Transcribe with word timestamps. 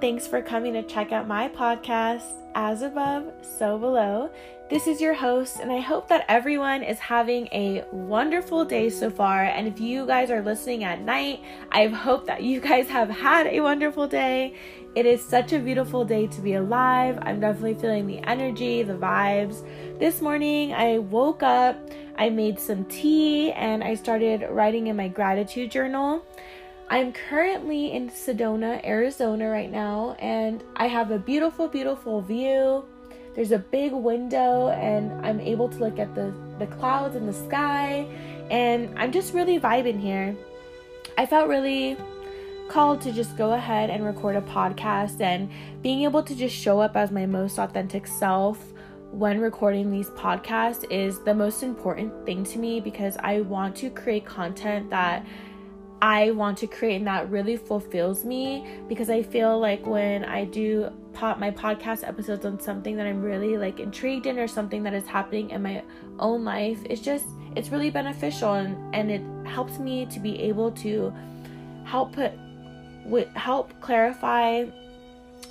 thanks 0.00 0.26
for 0.26 0.40
coming 0.40 0.72
to 0.72 0.82
check 0.82 1.12
out 1.12 1.28
my 1.28 1.46
podcast, 1.46 2.32
As 2.54 2.80
Above, 2.80 3.30
So 3.42 3.76
Below. 3.76 4.30
This 4.70 4.86
is 4.86 4.98
your 4.98 5.12
host, 5.12 5.58
and 5.60 5.70
I 5.70 5.80
hope 5.80 6.08
that 6.08 6.24
everyone 6.26 6.82
is 6.82 6.98
having 6.98 7.48
a 7.48 7.84
wonderful 7.92 8.64
day 8.64 8.88
so 8.88 9.10
far. 9.10 9.44
And 9.44 9.68
if 9.68 9.78
you 9.78 10.06
guys 10.06 10.30
are 10.30 10.40
listening 10.40 10.84
at 10.84 11.02
night, 11.02 11.42
I 11.70 11.88
hope 11.88 12.24
that 12.26 12.42
you 12.42 12.60
guys 12.60 12.88
have 12.88 13.10
had 13.10 13.46
a 13.48 13.60
wonderful 13.60 14.08
day. 14.08 14.54
It 14.94 15.04
is 15.04 15.22
such 15.22 15.52
a 15.52 15.58
beautiful 15.58 16.06
day 16.06 16.28
to 16.28 16.40
be 16.40 16.54
alive. 16.54 17.18
I'm 17.20 17.38
definitely 17.38 17.74
feeling 17.74 18.06
the 18.06 18.20
energy, 18.20 18.82
the 18.82 18.94
vibes. 18.94 19.66
This 19.98 20.22
morning, 20.22 20.72
I 20.72 20.96
woke 20.96 21.42
up, 21.42 21.76
I 22.16 22.30
made 22.30 22.58
some 22.58 22.86
tea, 22.86 23.52
and 23.52 23.84
I 23.84 23.96
started 23.96 24.46
writing 24.48 24.86
in 24.86 24.96
my 24.96 25.08
gratitude 25.08 25.70
journal. 25.70 26.24
I'm 26.90 27.12
currently 27.12 27.92
in 27.92 28.10
Sedona, 28.10 28.84
Arizona 28.84 29.48
right 29.48 29.70
now, 29.70 30.16
and 30.18 30.62
I 30.76 30.88
have 30.88 31.10
a 31.10 31.18
beautiful, 31.18 31.68
beautiful 31.68 32.20
view 32.20 32.84
there's 33.34 33.52
a 33.52 33.58
big 33.58 33.92
window 33.92 34.68
and 34.70 35.24
I'm 35.24 35.40
able 35.40 35.68
to 35.68 35.78
look 35.78 35.98
at 35.98 36.14
the, 36.14 36.34
the 36.58 36.66
clouds 36.66 37.14
and 37.14 37.28
the 37.28 37.32
sky 37.32 38.06
and 38.50 38.92
I'm 38.98 39.12
just 39.12 39.34
really 39.34 39.58
vibing 39.60 40.00
here. 40.00 40.36
I 41.16 41.26
felt 41.26 41.48
really 41.48 41.96
called 42.68 43.00
to 43.02 43.12
just 43.12 43.36
go 43.36 43.52
ahead 43.52 43.90
and 43.90 44.04
record 44.04 44.36
a 44.36 44.42
podcast 44.42 45.20
and 45.20 45.48
being 45.82 46.02
able 46.02 46.22
to 46.22 46.34
just 46.34 46.54
show 46.54 46.80
up 46.80 46.96
as 46.96 47.10
my 47.10 47.26
most 47.26 47.58
authentic 47.58 48.06
self 48.06 48.72
when 49.12 49.40
recording 49.40 49.90
these 49.90 50.08
podcasts 50.10 50.84
is 50.90 51.20
the 51.20 51.34
most 51.34 51.62
important 51.62 52.12
thing 52.26 52.44
to 52.44 52.58
me 52.58 52.80
because 52.80 53.16
I 53.18 53.40
want 53.40 53.76
to 53.76 53.90
create 53.90 54.24
content 54.24 54.90
that 54.90 55.24
I 56.02 56.30
want 56.30 56.56
to 56.58 56.66
create 56.66 56.96
and 56.96 57.06
that 57.06 57.30
really 57.30 57.56
fulfills 57.56 58.24
me 58.24 58.66
because 58.88 59.10
I 59.10 59.22
feel 59.22 59.58
like 59.58 59.84
when 59.86 60.24
I 60.24 60.44
do 60.46 60.90
pop 61.12 61.38
my 61.38 61.50
podcast 61.50 62.06
episodes 62.06 62.46
on 62.46 62.58
something 62.58 62.96
that 62.96 63.06
I'm 63.06 63.20
really 63.20 63.58
like 63.58 63.80
intrigued 63.80 64.26
in 64.26 64.38
or 64.38 64.48
something 64.48 64.82
that 64.84 64.94
is 64.94 65.06
happening 65.06 65.50
in 65.50 65.62
my 65.62 65.82
own 66.18 66.44
life, 66.44 66.78
it's 66.88 67.02
just 67.02 67.26
it's 67.54 67.68
really 67.68 67.90
beneficial 67.90 68.54
and, 68.54 68.94
and 68.94 69.10
it 69.10 69.22
helps 69.46 69.78
me 69.78 70.06
to 70.06 70.20
be 70.20 70.40
able 70.40 70.70
to 70.72 71.12
help 71.84 72.12
put 72.12 72.32
with 73.04 73.28
help 73.34 73.78
clarify 73.80 74.64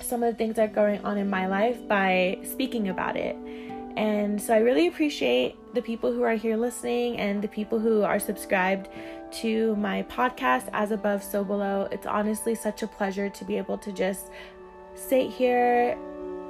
some 0.00 0.22
of 0.22 0.32
the 0.32 0.36
things 0.36 0.56
that 0.56 0.70
are 0.70 0.72
going 0.72 1.04
on 1.04 1.18
in 1.18 1.28
my 1.28 1.46
life 1.46 1.86
by 1.86 2.38
speaking 2.42 2.88
about 2.88 3.16
it. 3.16 3.36
And 3.96 4.40
so 4.40 4.54
I 4.54 4.58
really 4.58 4.86
appreciate 4.86 5.56
the 5.72 5.82
people 5.82 6.12
who 6.12 6.22
are 6.22 6.34
here 6.34 6.56
listening 6.56 7.18
and 7.18 7.42
the 7.42 7.48
people 7.48 7.78
who 7.78 8.02
are 8.02 8.18
subscribed 8.18 8.88
to 9.30 9.76
my 9.76 10.02
podcast, 10.04 10.68
As 10.72 10.90
Above, 10.90 11.22
So 11.22 11.44
Below. 11.44 11.88
It's 11.92 12.06
honestly 12.06 12.54
such 12.54 12.82
a 12.82 12.86
pleasure 12.86 13.28
to 13.28 13.44
be 13.44 13.56
able 13.56 13.78
to 13.78 13.92
just 13.92 14.30
sit 14.94 15.30
here, 15.30 15.96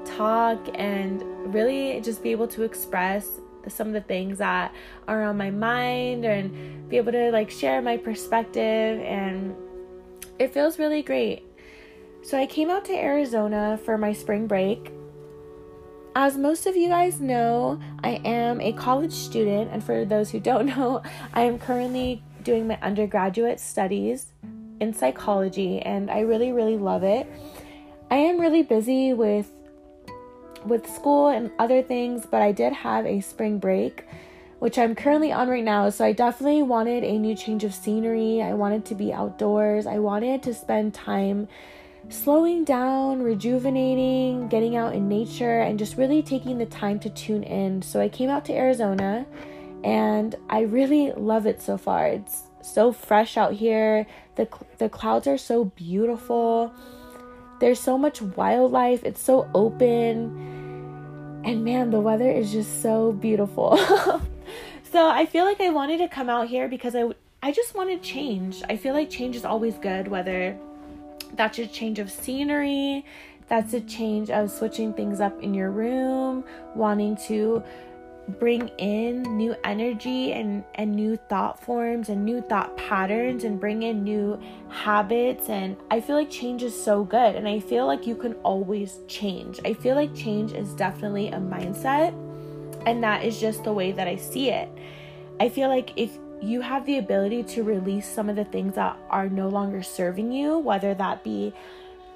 talk, 0.05 0.59
and 0.75 1.23
really 1.53 2.01
just 2.01 2.23
be 2.23 2.31
able 2.31 2.49
to 2.49 2.63
express 2.63 3.29
some 3.69 3.89
of 3.89 3.93
the 3.93 4.01
things 4.01 4.39
that 4.39 4.75
are 5.07 5.23
on 5.23 5.37
my 5.37 5.51
mind 5.51 6.25
and 6.25 6.89
be 6.89 6.97
able 6.97 7.13
to 7.13 7.31
like 7.31 7.51
share 7.51 7.83
my 7.83 7.97
perspective 7.97 9.01
and 9.01 9.55
it 10.39 10.55
feels 10.55 10.79
really 10.79 11.03
great. 11.03 11.45
So 12.23 12.39
I 12.39 12.47
came 12.47 12.71
out 12.71 12.87
to 12.87 12.95
Arizona 12.95 13.79
for 13.85 13.99
my 13.99 14.15
spring 14.15 14.47
break 14.47 14.93
as 16.15 16.37
most 16.37 16.67
of 16.67 16.77
you 16.77 16.89
guys 16.89 17.21
know, 17.21 17.81
I 18.03 18.21
am 18.25 18.61
a 18.61 18.73
college 18.73 19.13
student, 19.13 19.71
and 19.73 19.83
for 19.83 20.05
those 20.05 20.31
who 20.31 20.41
don't 20.41 20.67
know, 20.77 21.03
I 21.33 21.43
am 21.43 21.59
currently 21.59 22.23
doing 22.43 22.67
my 22.67 22.79
undergraduate 22.83 23.61
studies 23.61 24.33
in 24.81 24.93
psychology, 24.95 25.81
and 25.81 26.11
I 26.11 26.21
really, 26.21 26.53
really 26.53 26.77
love 26.77 27.03
it. 27.05 27.27
I 28.11 28.17
am 28.17 28.41
really 28.41 28.63
busy 28.63 29.13
with 29.13 29.51
with 30.67 30.87
school 30.91 31.29
and 31.29 31.51
other 31.59 31.83
things, 31.83 32.27
but 32.27 32.43
I 32.43 32.53
did 32.53 32.73
have 32.73 33.07
a 33.07 33.21
spring 33.21 33.59
break, 33.59 34.05
which 34.59 34.79
I'm 34.79 34.95
currently 34.95 35.33
on 35.33 35.49
right 35.49 35.65
now. 35.65 35.89
So 35.89 36.05
I 36.05 36.13
definitely 36.13 36.63
wanted 36.63 37.03
a 37.03 37.19
new 37.19 37.35
change 37.35 37.65
of 37.65 37.73
scenery. 37.73 38.43
I 38.43 38.53
wanted 38.53 38.85
to 38.87 38.95
be 38.95 39.11
outdoors. 39.11 39.87
I 39.87 39.99
wanted 39.99 40.43
to 40.43 40.53
spend 40.53 40.93
time 40.93 41.49
slowing 42.11 42.65
down, 42.65 43.23
rejuvenating, 43.23 44.49
getting 44.49 44.77
out 44.77 44.95
in 44.95 45.09
nature, 45.09 45.61
and 45.61 45.79
just 45.79 45.97
really 45.97 46.23
taking 46.23 46.59
the 46.59 46.67
time 46.67 46.99
to 47.01 47.11
tune 47.11 47.43
in. 47.45 47.81
So 47.83 48.01
I 48.01 48.09
came 48.09 48.29
out 48.29 48.45
to 48.47 48.53
Arizona 48.53 49.27
and 49.85 50.35
I 50.49 50.63
really 50.63 51.13
love 51.13 51.47
it 51.47 51.63
so 51.63 51.79
far. 51.79 52.07
It's 52.07 52.43
so 52.63 52.93
fresh 52.93 53.37
out 53.37 53.55
here. 53.55 54.07
The 54.37 54.49
the 54.79 54.89
clouds 54.89 55.27
are 55.27 55.39
so 55.39 55.65
beautiful. 55.65 56.73
There's 57.61 57.81
so 57.81 57.97
much 57.97 58.21
wildlife. 58.21 59.05
It's 59.05 59.21
so 59.21 59.49
open. 59.55 61.41
And 61.45 61.65
man, 61.65 61.91
the 61.91 62.01
weather 62.01 62.31
is 62.31 62.53
just 62.53 62.83
so 62.83 63.13
beautiful. 63.13 63.77
so 64.93 65.09
I 65.09 65.27
feel 65.27 65.45
like 65.45 65.61
I 65.61 65.71
wanted 65.71 65.99
to 65.99 66.09
come 66.09 66.29
out 66.29 66.49
here 66.49 66.69
because 66.69 66.95
I 66.95 67.05
I 67.43 67.53
just 67.53 67.75
wanted 67.75 68.03
change. 68.03 68.63
I 68.69 68.77
feel 68.77 68.93
like 68.93 69.09
change 69.09 69.37
is 69.37 69.45
always 69.45 69.79
good 69.79 70.09
whether 70.09 70.59
that's 71.35 71.59
a 71.59 71.67
change 71.67 71.99
of 71.99 72.11
scenery. 72.11 73.05
That's 73.49 73.75
a 73.75 73.81
change 73.81 74.31
of 74.31 74.51
switching 74.51 74.93
things 74.93 75.21
up 75.21 75.43
in 75.43 75.55
your 75.55 75.71
room, 75.71 76.45
wanting 76.75 77.17
to 77.27 77.63
bring 78.39 78.69
in 78.79 79.23
new 79.37 79.57
energy 79.65 80.33
and, 80.33 80.63
and 80.77 80.95
new 80.95 81.17
thought 81.17 81.61
forms 81.61 82.09
and 82.11 82.25
new 82.25 82.41
thought 82.43 82.77
patterns 82.77 83.43
and 83.43 83.59
bring 83.59 83.83
in 83.83 84.05
new 84.05 84.41
habits. 84.69 85.49
And 85.49 85.77
I 85.91 86.01
feel 86.01 86.17
like 86.17 86.31
change 86.31 86.63
is 86.63 86.81
so 86.81 87.03
good. 87.03 87.35
And 87.35 87.49
I 87.49 87.59
feel 87.59 87.87
like 87.87 88.07
you 88.07 88.15
can 88.15 88.35
always 88.45 89.01
change. 89.09 89.59
I 89.65 89.73
feel 89.75 89.97
like 89.97 90.15
change 90.15 90.53
is 90.53 90.73
definitely 90.75 91.29
a 91.29 91.39
mindset. 91.39 92.15
And 92.87 93.03
that 93.03 93.25
is 93.25 93.41
just 93.41 93.65
the 93.65 93.73
way 93.73 93.93
that 93.93 94.07
I 94.07 94.17
see 94.17 94.51
it. 94.51 94.69
I 95.41 95.49
feel 95.49 95.69
like 95.69 95.93
if 95.97 96.17
you 96.41 96.61
have 96.61 96.87
the 96.87 96.99
ability 96.99 97.43
to 97.43 97.63
release 97.63 98.07
some 98.07 98.29
of 98.29 98.37
the 98.37 98.45
things 98.45 98.75
that 98.75 98.97
are 99.11 99.29
no 99.29 99.49
longer 99.49 99.83
serving 99.83 100.33
you, 100.33 100.59
whether 100.59 100.95
that 100.95 101.23
be 101.23 101.53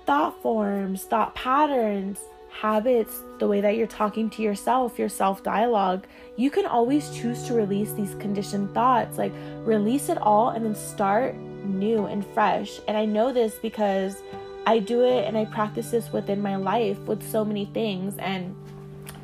thought 0.07 0.41
forms, 0.43 1.05
thought 1.05 1.35
patterns, 1.35 2.19
habits, 2.49 3.23
the 3.39 3.47
way 3.47 3.61
that 3.61 3.77
you're 3.77 3.87
talking 3.87 4.31
to 4.31 4.43
yourself, 4.43 4.99
your 4.99 5.09
self 5.09 5.43
dialogue. 5.43 6.07
You 6.37 6.51
can 6.51 6.67
always 6.67 7.11
choose 7.11 7.43
to 7.45 7.55
release 7.55 7.93
these 7.93 8.15
conditioned 8.17 8.73
thoughts. 8.73 9.19
Like, 9.19 9.33
release 9.65 10.09
it 10.09 10.19
all 10.19 10.51
and 10.51 10.65
then 10.65 10.75
start 10.75 11.35
new 11.35 12.07
and 12.07 12.25
fresh. 12.29 12.81
And 12.89 12.97
I 12.97 13.05
know 13.05 13.33
this 13.33 13.57
because 13.57 14.23
I 14.67 14.79
do 14.79 15.05
it 15.05 15.27
and 15.27 15.37
I 15.37 15.45
practice 15.47 15.91
this 15.91 16.13
within 16.13 16.41
my 16.41 16.57
life 16.57 16.99
with 17.01 17.29
so 17.29 17.45
many 17.45 17.67
things. 17.67 18.17
And 18.19 18.55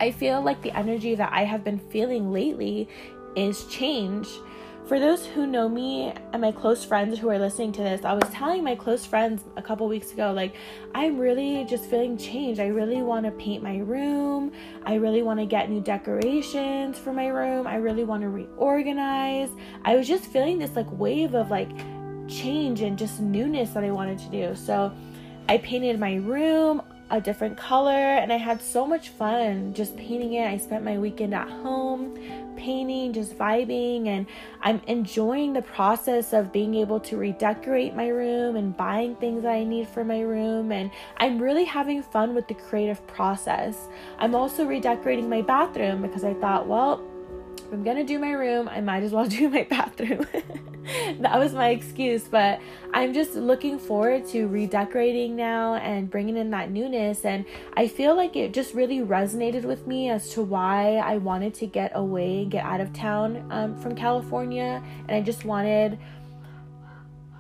I 0.01 0.11
feel 0.11 0.43
like 0.43 0.61
the 0.63 0.77
energy 0.77 1.15
that 1.15 1.33
I 1.33 1.45
have 1.45 1.65
been 1.65 1.79
feeling 1.79 2.33
lately 2.33 2.89
is 3.37 3.65
change 3.67 4.29
for 4.87 4.99
those 4.99 5.25
who 5.25 5.47
know 5.47 5.69
me 5.69 6.13
and 6.33 6.43
my 6.43 6.51
close 6.51 6.85
friends 6.85 7.19
who 7.19 7.29
are 7.31 7.39
listening 7.39 7.73
to 7.73 7.83
this, 7.83 8.05
I 8.05 8.13
was 8.13 8.29
telling 8.31 8.65
my 8.65 8.75
close 8.75 9.07
friends 9.07 9.45
a 9.57 9.63
couple 9.63 9.87
weeks 9.87 10.13
ago, 10.13 10.33
like, 10.33 10.57
I'm 10.95 11.19
really 11.19 11.65
just 11.65 11.85
feeling 11.85 12.19
changed. 12.19 12.61
I 12.61 12.67
really 12.67 13.03
want 13.03 13.25
to 13.27 13.33
paint 13.33 13.63
my 13.63 13.79
room. 13.79 14.53
I 14.85 14.95
really 14.95 15.23
want 15.23 15.39
to 15.39 15.47
get 15.47 15.71
new 15.71 15.81
decorations 15.81 16.99
for 16.99 17.13
my 17.13 17.29
room. 17.29 17.67
I 17.67 17.77
really 17.77 18.05
want 18.05 18.23
to 18.23 18.29
reorganize. 18.29 19.51
I 19.85 19.97
was 19.97 20.09
just 20.09 20.25
feeling 20.25 20.59
this 20.59 20.75
like 20.75 20.91
wave 20.91 21.35
of 21.35 21.51
like 21.51 21.71
change 22.29 22.81
and 22.81 22.99
just 22.99 23.21
newness 23.21 23.71
that 23.71 23.85
I 23.85 23.91
wanted 23.91 24.19
to 24.19 24.29
do. 24.31 24.57
So 24.57 24.93
I 25.49 25.59
painted 25.59 25.99
my 26.01 26.17
room 26.17 26.83
a 27.11 27.21
different 27.21 27.57
color 27.57 27.91
and 27.91 28.33
I 28.33 28.37
had 28.37 28.63
so 28.63 28.87
much 28.87 29.09
fun 29.11 29.75
just 29.75 29.97
painting 29.97 30.35
it. 30.35 30.47
I 30.47 30.57
spent 30.57 30.85
my 30.85 30.99
weekend 30.99 31.35
at 31.35 31.49
home 31.49 32.17
painting, 32.61 33.13
just 33.13 33.37
vibing, 33.37 34.07
and 34.07 34.27
I'm 34.61 34.81
enjoying 34.87 35.55
the 35.55 35.63
process 35.63 36.33
of 36.33 36.53
being 36.53 36.75
able 36.75 37.01
to 37.01 37.17
redecorate 37.17 37.95
my 37.95 38.09
room 38.09 38.57
and 38.57 38.77
buying 38.77 39.17
things 39.17 39.43
that 39.43 39.53
I 39.53 39.65
need 39.65 39.89
for 39.89 40.05
my 40.05 40.21
room. 40.21 40.71
And 40.71 40.91
I'm 41.17 41.39
really 41.41 41.65
having 41.65 42.03
fun 42.03 42.35
with 42.35 42.47
the 42.49 42.55
creative 42.55 43.05
process. 43.07 43.89
I'm 44.19 44.35
also 44.35 44.67
redecorating 44.67 45.29
my 45.29 45.43
bathroom 45.43 46.03
because 46.03 46.23
I 46.23 46.35
thought, 46.35 46.69
well, 46.69 47.03
if 47.57 47.73
I'm 47.73 47.83
gonna 47.83 48.05
do 48.05 48.19
my 48.19 48.33
room, 48.33 48.69
I 48.69 48.81
might 48.81 49.03
as 49.03 49.13
well 49.13 49.27
do 49.41 49.49
my 49.49 49.65
bathroom. 49.65 50.27
that 51.21 51.39
was 51.39 51.53
my 51.53 51.69
excuse, 51.71 52.25
but 52.25 52.61
I'm 52.93 53.13
just 53.15 53.35
looking 53.35 53.79
forward 53.79 54.27
to 54.29 54.47
redecorating 54.49 55.37
now 55.37 55.75
and 55.75 56.11
bringing 56.11 56.37
in 56.37 56.51
that 56.51 56.71
newness. 56.71 57.25
And 57.25 57.45
I 57.77 57.87
feel 57.87 58.17
like 58.17 58.35
it 58.37 58.53
just 58.53 58.75
really 58.75 58.99
resonated 59.01 59.65
with 59.65 59.87
me 59.87 60.11
as 60.11 60.31
to 60.31 60.43
why 60.43 60.97
I 60.97 61.19
wanted 61.19 61.55
to 61.55 61.67
get 61.67 61.93
away, 61.95 62.45
get 62.45 62.65
out 62.65 62.81
of 62.81 62.93
town 62.93 63.47
um, 63.51 63.81
from 63.81 63.95
California, 63.95 64.83
and 65.09 65.17
I 65.17 65.21
just 65.21 65.45
wanted 65.45 65.99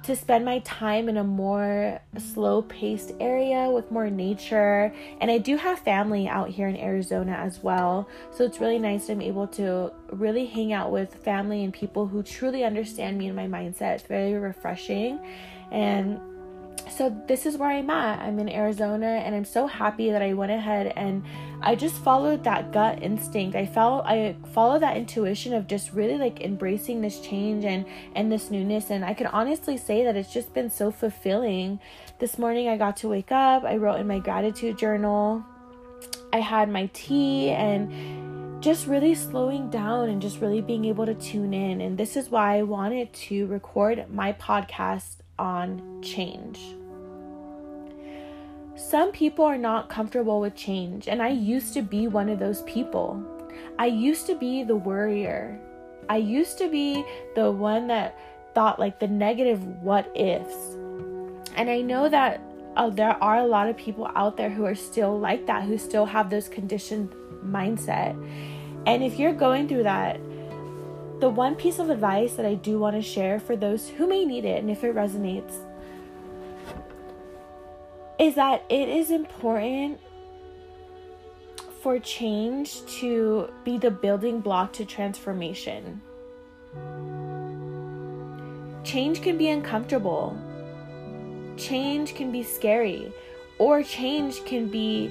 to 0.02 0.16
spend 0.16 0.44
my 0.44 0.60
time 0.60 1.08
in 1.08 1.16
a 1.16 1.24
more 1.24 2.00
slow 2.18 2.62
paced 2.62 3.12
area 3.20 3.70
with 3.70 3.90
more 3.90 4.08
nature. 4.08 4.92
And 5.20 5.30
I 5.30 5.38
do 5.38 5.56
have 5.56 5.78
family 5.80 6.28
out 6.28 6.48
here 6.48 6.68
in 6.68 6.76
Arizona 6.76 7.32
as 7.32 7.62
well. 7.62 8.08
So 8.30 8.44
it's 8.44 8.60
really 8.60 8.78
nice 8.78 9.08
I'm 9.08 9.20
able 9.20 9.46
to 9.48 9.92
really 10.12 10.46
hang 10.46 10.72
out 10.72 10.90
with 10.90 11.14
family 11.14 11.64
and 11.64 11.72
people 11.72 12.06
who 12.06 12.22
truly 12.22 12.64
understand 12.64 13.18
me 13.18 13.26
and 13.26 13.36
my 13.36 13.46
mindset. 13.46 13.96
It's 13.96 14.04
very 14.04 14.34
refreshing. 14.34 15.20
And 15.70 16.20
so 16.90 17.14
this 17.26 17.46
is 17.46 17.56
where 17.56 17.70
I'm 17.70 17.90
at. 17.90 18.20
I'm 18.20 18.38
in 18.38 18.48
Arizona 18.48 19.06
and 19.06 19.34
I'm 19.34 19.44
so 19.44 19.66
happy 19.66 20.10
that 20.10 20.22
I 20.22 20.34
went 20.34 20.52
ahead 20.52 20.92
and 20.96 21.24
I 21.62 21.74
just 21.74 21.96
followed 21.96 22.44
that 22.44 22.72
gut 22.72 23.02
instinct. 23.02 23.56
I 23.56 23.66
felt 23.66 24.04
I 24.06 24.36
followed 24.52 24.82
that 24.82 24.96
intuition 24.96 25.52
of 25.54 25.66
just 25.66 25.92
really 25.92 26.18
like 26.18 26.40
embracing 26.40 27.00
this 27.00 27.20
change 27.20 27.64
and 27.64 27.86
and 28.14 28.30
this 28.30 28.50
newness 28.50 28.90
and 28.90 29.04
I 29.04 29.14
can 29.14 29.26
honestly 29.28 29.76
say 29.76 30.04
that 30.04 30.16
it's 30.16 30.32
just 30.32 30.52
been 30.52 30.70
so 30.70 30.90
fulfilling. 30.90 31.80
This 32.18 32.38
morning 32.38 32.68
I 32.68 32.76
got 32.76 32.96
to 32.98 33.08
wake 33.08 33.32
up, 33.32 33.64
I 33.64 33.76
wrote 33.76 34.00
in 34.00 34.06
my 34.06 34.18
gratitude 34.18 34.78
journal. 34.78 35.44
I 36.32 36.40
had 36.40 36.68
my 36.68 36.90
tea 36.92 37.50
and 37.50 38.62
just 38.62 38.86
really 38.86 39.14
slowing 39.14 39.70
down 39.70 40.10
and 40.10 40.20
just 40.20 40.40
really 40.40 40.60
being 40.60 40.84
able 40.84 41.06
to 41.06 41.14
tune 41.14 41.54
in. 41.54 41.80
And 41.80 41.96
this 41.96 42.16
is 42.16 42.28
why 42.28 42.58
I 42.58 42.62
wanted 42.62 43.12
to 43.12 43.46
record 43.46 44.04
my 44.12 44.34
podcast 44.34 45.16
on 45.38 46.02
change. 46.02 46.60
Some 48.88 49.12
people 49.12 49.44
are 49.44 49.58
not 49.58 49.90
comfortable 49.90 50.40
with 50.40 50.54
change, 50.54 51.06
and 51.06 51.20
I 51.20 51.28
used 51.28 51.74
to 51.74 51.82
be 51.82 52.08
one 52.08 52.30
of 52.30 52.38
those 52.38 52.62
people. 52.62 53.22
I 53.78 53.86
used 53.86 54.26
to 54.26 54.34
be 54.34 54.62
the 54.62 54.74
worrier. 54.74 55.60
I 56.08 56.16
used 56.16 56.56
to 56.58 56.68
be 56.70 57.04
the 57.34 57.50
one 57.50 57.88
that 57.88 58.18
thought 58.54 58.80
like 58.80 58.98
the 58.98 59.06
negative 59.06 59.62
what 59.82 60.10
ifs. 60.16 60.54
And 61.56 61.68
I 61.68 61.82
know 61.82 62.08
that 62.08 62.40
uh, 62.74 62.88
there 62.88 63.22
are 63.22 63.40
a 63.40 63.46
lot 63.46 63.68
of 63.68 63.76
people 63.76 64.10
out 64.14 64.38
there 64.38 64.50
who 64.50 64.64
are 64.64 64.74
still 64.74 65.20
like 65.20 65.46
that, 65.46 65.64
who 65.64 65.76
still 65.76 66.06
have 66.06 66.30
those 66.30 66.48
conditioned 66.48 67.10
mindset. 67.44 68.16
And 68.86 69.04
if 69.04 69.18
you're 69.18 69.34
going 69.34 69.68
through 69.68 69.82
that, 69.82 70.18
the 71.20 71.28
one 71.28 71.54
piece 71.54 71.78
of 71.78 71.90
advice 71.90 72.32
that 72.32 72.46
I 72.46 72.54
do 72.54 72.78
want 72.78 72.96
to 72.96 73.02
share 73.02 73.38
for 73.40 73.56
those 73.56 73.90
who 73.90 74.06
may 74.06 74.24
need 74.24 74.46
it 74.46 74.58
and 74.58 74.70
if 74.70 74.82
it 74.82 74.94
resonates 74.94 75.54
is 78.20 78.34
that 78.34 78.62
it 78.68 78.86
is 78.88 79.10
important 79.10 79.98
for 81.80 81.98
change 81.98 82.84
to 82.84 83.50
be 83.64 83.78
the 83.78 83.90
building 83.90 84.40
block 84.40 84.74
to 84.74 84.84
transformation. 84.84 86.02
Change 88.84 89.22
can 89.22 89.38
be 89.38 89.48
uncomfortable. 89.48 90.36
Change 91.56 92.14
can 92.14 92.30
be 92.30 92.42
scary. 92.42 93.10
Or 93.58 93.82
change 93.82 94.44
can 94.44 94.68
be 94.68 95.10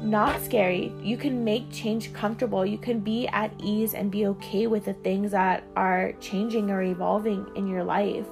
not 0.00 0.40
scary. 0.40 0.92
You 1.02 1.16
can 1.16 1.42
make 1.42 1.72
change 1.72 2.12
comfortable. 2.12 2.64
You 2.64 2.78
can 2.78 3.00
be 3.00 3.26
at 3.26 3.52
ease 3.60 3.94
and 3.94 4.08
be 4.08 4.26
okay 4.26 4.68
with 4.68 4.84
the 4.84 4.94
things 4.94 5.32
that 5.32 5.64
are 5.74 6.12
changing 6.20 6.70
or 6.70 6.82
evolving 6.82 7.44
in 7.56 7.66
your 7.66 7.82
life. 7.82 8.26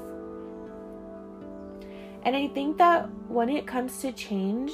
And 2.29 2.37
I 2.37 2.47
think 2.49 2.77
that 2.77 3.09
when 3.29 3.49
it 3.49 3.67
comes 3.67 4.03
to 4.03 4.13
change, 4.13 4.71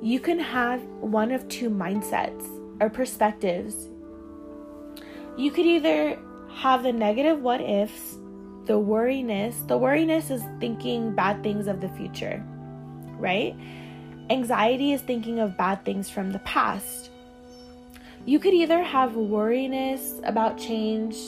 you 0.00 0.18
can 0.18 0.38
have 0.38 0.80
one 1.02 1.32
of 1.32 1.46
two 1.48 1.68
mindsets 1.68 2.48
or 2.80 2.88
perspectives. 2.88 3.90
You 5.36 5.50
could 5.50 5.66
either 5.66 6.18
have 6.54 6.82
the 6.82 6.94
negative 6.94 7.42
what 7.42 7.60
ifs, 7.60 8.16
the 8.64 8.78
worriness. 8.78 9.54
The 9.66 9.76
worriness 9.76 10.30
is 10.30 10.42
thinking 10.60 11.14
bad 11.14 11.42
things 11.42 11.66
of 11.66 11.82
the 11.82 11.90
future, 11.90 12.42
right? 13.18 13.54
Anxiety 14.30 14.94
is 14.94 15.02
thinking 15.02 15.40
of 15.40 15.58
bad 15.58 15.84
things 15.84 16.08
from 16.08 16.32
the 16.32 16.38
past. 16.38 17.10
You 18.24 18.38
could 18.38 18.54
either 18.54 18.82
have 18.82 19.14
worriness 19.14 20.22
about 20.24 20.56
change, 20.56 21.18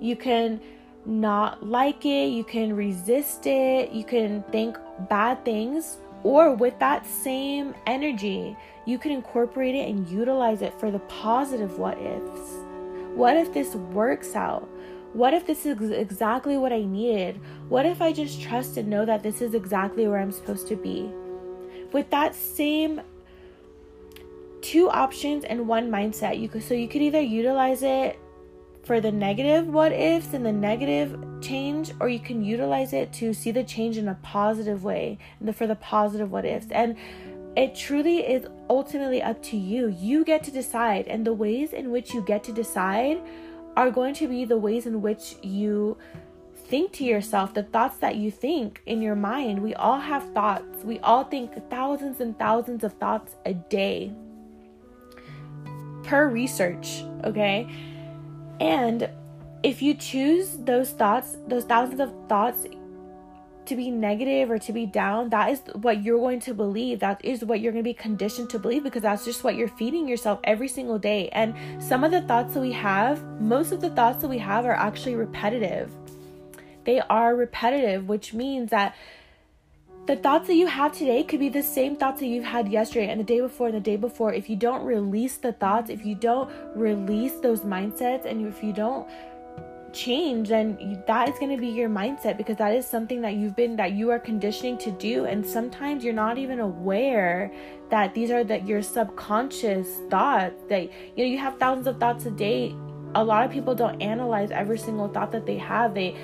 you 0.00 0.16
can 0.16 0.58
not 1.04 1.66
like 1.66 2.04
it, 2.04 2.28
you 2.28 2.44
can 2.44 2.74
resist 2.74 3.46
it, 3.46 3.90
you 3.92 4.04
can 4.04 4.42
think 4.44 4.76
bad 5.08 5.44
things, 5.44 5.98
or 6.22 6.54
with 6.54 6.78
that 6.78 7.06
same 7.06 7.74
energy, 7.86 8.56
you 8.86 8.98
can 8.98 9.12
incorporate 9.12 9.74
it 9.74 9.88
and 9.88 10.08
utilize 10.08 10.62
it 10.62 10.78
for 10.78 10.90
the 10.90 11.00
positive 11.00 11.78
what 11.78 11.98
ifs. 11.98 12.56
What 13.14 13.36
if 13.36 13.52
this 13.52 13.74
works 13.74 14.34
out? 14.34 14.68
What 15.12 15.34
if 15.34 15.46
this 15.46 15.66
is 15.66 15.90
exactly 15.90 16.56
what 16.56 16.72
I 16.72 16.82
needed? 16.82 17.40
What 17.68 17.84
if 17.84 18.00
I 18.00 18.12
just 18.12 18.40
trust 18.40 18.76
and 18.76 18.88
know 18.88 19.04
that 19.04 19.22
this 19.22 19.42
is 19.42 19.54
exactly 19.54 20.06
where 20.06 20.18
I'm 20.18 20.32
supposed 20.32 20.68
to 20.68 20.76
be? 20.76 21.12
with 21.92 22.08
that 22.10 22.34
same 22.34 23.00
two 24.60 24.88
options 24.88 25.44
and 25.44 25.66
one 25.66 25.90
mindset 25.90 26.38
you 26.38 26.48
could 26.48 26.62
so 26.62 26.74
you 26.74 26.88
could 26.88 27.02
either 27.02 27.20
utilize 27.20 27.82
it 27.82 28.18
for 28.84 29.00
the 29.00 29.12
negative 29.12 29.68
what 29.68 29.92
ifs 29.92 30.34
and 30.34 30.44
the 30.44 30.52
negative 30.52 31.16
change 31.40 31.92
or 32.00 32.08
you 32.08 32.18
can 32.18 32.44
utilize 32.44 32.92
it 32.92 33.12
to 33.12 33.32
see 33.32 33.50
the 33.50 33.62
change 33.62 33.96
in 33.96 34.08
a 34.08 34.14
positive 34.22 34.82
way 34.82 35.18
for 35.54 35.66
the 35.66 35.76
positive 35.76 36.30
what 36.30 36.44
ifs 36.44 36.66
and 36.70 36.96
it 37.54 37.74
truly 37.74 38.18
is 38.20 38.46
ultimately 38.70 39.22
up 39.22 39.40
to 39.42 39.56
you 39.56 39.88
you 39.88 40.24
get 40.24 40.42
to 40.42 40.50
decide 40.50 41.06
and 41.06 41.26
the 41.26 41.32
ways 41.32 41.72
in 41.72 41.90
which 41.90 42.12
you 42.12 42.22
get 42.22 42.42
to 42.42 42.52
decide 42.52 43.20
are 43.76 43.90
going 43.90 44.14
to 44.14 44.28
be 44.28 44.44
the 44.44 44.56
ways 44.56 44.86
in 44.86 45.00
which 45.00 45.36
you 45.42 45.96
think 46.72 46.92
to 46.92 47.04
yourself 47.04 47.54
the 47.54 47.62
thoughts 47.62 47.98
that 47.98 48.16
you 48.16 48.30
think 48.30 48.82
in 48.86 49.02
your 49.02 49.14
mind. 49.14 49.62
We 49.62 49.74
all 49.74 49.98
have 49.98 50.24
thoughts. 50.32 50.84
We 50.84 50.98
all 51.00 51.24
think 51.24 51.52
thousands 51.70 52.20
and 52.20 52.38
thousands 52.38 52.84
of 52.84 52.94
thoughts 52.94 53.34
a 53.44 53.54
day 53.54 54.12
per 56.02 56.28
research, 56.28 57.04
okay? 57.24 57.68
And 58.62 59.10
if 59.62 59.82
you 59.82 59.94
choose 59.94 60.56
those 60.58 60.90
thoughts, 60.90 61.36
those 61.48 61.64
thousands 61.64 62.00
of 62.00 62.12
thoughts 62.28 62.64
to 63.64 63.76
be 63.76 63.90
negative 63.90 64.50
or 64.50 64.58
to 64.58 64.72
be 64.72 64.86
down, 64.86 65.30
that 65.30 65.50
is 65.50 65.62
what 65.74 66.02
you're 66.02 66.18
going 66.18 66.40
to 66.40 66.54
believe. 66.54 67.00
That 67.00 67.24
is 67.24 67.44
what 67.44 67.60
you're 67.60 67.72
going 67.72 67.84
to 67.84 67.88
be 67.88 67.94
conditioned 67.94 68.50
to 68.50 68.58
believe 68.58 68.84
because 68.84 69.02
that's 69.02 69.24
just 69.24 69.42
what 69.42 69.56
you're 69.56 69.68
feeding 69.68 70.06
yourself 70.08 70.38
every 70.44 70.68
single 70.68 70.98
day. 70.98 71.28
And 71.32 71.54
some 71.82 72.04
of 72.04 72.12
the 72.12 72.22
thoughts 72.22 72.54
that 72.54 72.60
we 72.60 72.72
have, 72.72 73.22
most 73.40 73.72
of 73.72 73.80
the 73.80 73.90
thoughts 73.90 74.22
that 74.22 74.28
we 74.28 74.38
have 74.38 74.64
are 74.64 74.74
actually 74.74 75.16
repetitive 75.16 75.92
they 76.84 77.00
are 77.00 77.34
repetitive, 77.34 78.08
which 78.08 78.34
means 78.34 78.70
that 78.70 78.94
the 80.06 80.16
thoughts 80.16 80.48
that 80.48 80.54
you 80.54 80.66
have 80.66 80.92
today 80.92 81.22
could 81.22 81.38
be 81.38 81.48
the 81.48 81.62
same 81.62 81.94
thoughts 81.96 82.18
that 82.20 82.26
you've 82.26 82.44
had 82.44 82.68
yesterday 82.68 83.08
and 83.08 83.20
the 83.20 83.24
day 83.24 83.40
before 83.40 83.68
and 83.68 83.76
the 83.76 83.80
day 83.80 83.96
before. 83.96 84.32
If 84.32 84.50
you 84.50 84.56
don't 84.56 84.84
release 84.84 85.36
the 85.36 85.52
thoughts, 85.52 85.90
if 85.90 86.04
you 86.04 86.16
don't 86.16 86.50
release 86.74 87.34
those 87.34 87.60
mindsets, 87.60 88.24
and 88.24 88.46
if 88.46 88.64
you 88.64 88.72
don't 88.72 89.06
change, 89.92 90.48
then 90.48 91.02
that 91.06 91.28
is 91.28 91.38
going 91.38 91.54
to 91.54 91.60
be 91.60 91.68
your 91.68 91.88
mindset 91.88 92.36
because 92.36 92.56
that 92.56 92.74
is 92.74 92.84
something 92.84 93.20
that 93.20 93.34
you've 93.34 93.54
been 93.54 93.76
that 93.76 93.92
you 93.92 94.10
are 94.10 94.18
conditioning 94.18 94.76
to 94.78 94.90
do. 94.90 95.26
And 95.26 95.46
sometimes 95.46 96.02
you're 96.02 96.14
not 96.14 96.36
even 96.36 96.58
aware 96.58 97.52
that 97.90 98.12
these 98.12 98.30
are 98.32 98.42
that 98.42 98.66
your 98.66 98.82
subconscious 98.82 99.86
thoughts 100.10 100.60
that 100.68 100.82
you 100.82 100.90
know 101.18 101.24
you 101.24 101.38
have 101.38 101.58
thousands 101.58 101.86
of 101.86 102.00
thoughts 102.00 102.26
a 102.26 102.30
day. 102.30 102.74
A 103.14 103.22
lot 103.22 103.44
of 103.44 103.52
people 103.52 103.74
don't 103.74 104.00
analyze 104.00 104.50
every 104.50 104.78
single 104.78 105.06
thought 105.06 105.30
that 105.32 105.46
they 105.46 105.58
have. 105.58 105.94
They 105.94 106.16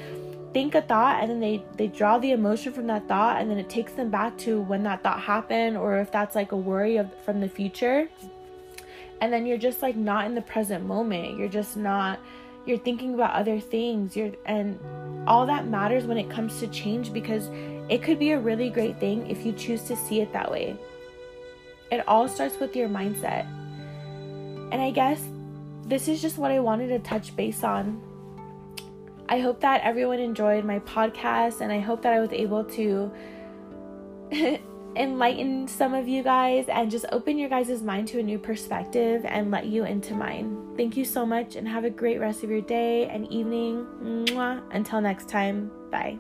think 0.59 0.75
a 0.75 0.83
thought 0.83 1.23
and 1.23 1.31
then 1.31 1.39
they 1.39 1.63
they 1.77 1.87
draw 1.87 2.19
the 2.19 2.33
emotion 2.33 2.73
from 2.73 2.89
that 2.89 3.07
thought 3.07 3.41
and 3.41 3.49
then 3.49 3.59
it 3.59 3.69
takes 3.69 3.93
them 3.93 4.11
back 4.11 4.37
to 4.37 4.61
when 4.63 4.83
that 4.83 5.05
thought 5.05 5.21
happened 5.21 5.77
or 5.77 6.01
if 6.01 6.11
that's 6.11 6.35
like 6.35 6.51
a 6.51 6.57
worry 6.57 6.97
of 6.97 7.07
from 7.25 7.41
the 7.41 7.49
future. 7.49 8.09
And 9.21 9.33
then 9.33 9.47
you're 9.47 9.65
just 9.69 9.83
like 9.83 9.95
not 9.95 10.27
in 10.27 10.35
the 10.35 10.43
present 10.43 10.85
moment. 10.85 11.39
You're 11.39 11.55
just 11.61 11.77
not 11.77 12.19
you're 12.67 12.79
thinking 12.79 13.15
about 13.15 13.35
other 13.35 13.61
things. 13.61 14.17
You're 14.17 14.33
and 14.47 14.81
all 15.29 15.47
that 15.47 15.69
matters 15.69 16.07
when 16.07 16.19
it 16.19 16.29
comes 16.29 16.59
to 16.59 16.67
change 16.67 17.13
because 17.13 17.49
it 17.89 18.03
could 18.03 18.19
be 18.19 18.33
a 18.33 18.41
really 18.41 18.69
great 18.69 18.99
thing 18.99 19.31
if 19.31 19.47
you 19.47 19.53
choose 19.53 19.85
to 19.85 19.95
see 19.95 20.21
it 20.21 20.33
that 20.33 20.51
way. 20.51 20.77
It 21.93 22.03
all 22.09 22.27
starts 22.27 22.59
with 22.59 22.75
your 22.75 22.89
mindset. 22.89 23.47
And 24.73 24.83
i 24.83 24.91
guess 24.91 25.23
this 25.87 26.09
is 26.09 26.21
just 26.21 26.37
what 26.37 26.51
i 26.51 26.59
wanted 26.59 26.89
to 26.89 26.99
touch 26.99 27.35
base 27.35 27.65
on 27.65 28.03
I 29.29 29.41
hope 29.41 29.61
that 29.61 29.83
everyone 29.83 30.21
enjoyed 30.21 30.65
my 30.65 30.79
podcast 30.81 31.61
and 31.61 31.71
I 31.71 31.81
hope 31.81 32.03
that 32.03 32.15
I 32.15 32.21
was 32.21 32.33
able 32.33 32.65
to 32.65 33.13
enlighten 34.97 35.69
some 35.69 35.95
of 35.95 36.09
you 36.09 36.23
guys 36.23 36.67
and 36.69 36.91
just 36.91 37.05
open 37.13 37.39
your 37.39 37.49
guys' 37.49 37.83
mind 37.83 38.09
to 38.09 38.21
a 38.21 38.23
new 38.23 38.39
perspective 38.39 39.25
and 39.27 39.51
let 39.51 39.67
you 39.67 39.85
into 39.85 40.15
mine. 40.15 40.75
Thank 40.77 40.97
you 40.97 41.05
so 41.05 41.27
much 41.27 41.57
and 41.57 41.69
have 41.69 41.85
a 41.85 41.91
great 41.91 42.21
rest 42.21 42.43
of 42.43 42.51
your 42.51 42.63
day 42.63 43.07
and 43.09 43.31
evening. 43.31 43.87
Mwah. 44.03 44.63
Until 44.73 45.01
next 45.01 45.29
time, 45.29 45.71
bye. 45.91 46.19